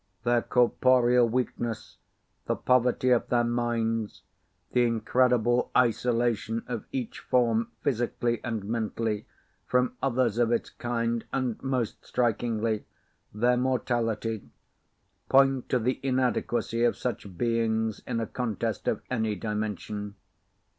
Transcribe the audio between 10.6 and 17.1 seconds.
kind, and, most strikingly, their mortality, point to the inadequacy of